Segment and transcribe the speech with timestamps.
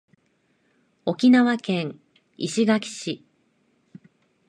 [1.05, 1.99] 沖縄県
[2.35, 3.23] 石垣市